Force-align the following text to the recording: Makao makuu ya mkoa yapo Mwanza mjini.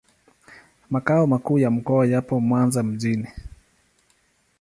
Makao 0.89 1.27
makuu 1.27 1.59
ya 1.59 1.71
mkoa 1.71 2.05
yapo 2.05 2.39
Mwanza 2.39 2.83
mjini. 2.83 3.27